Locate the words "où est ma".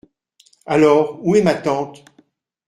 1.23-1.53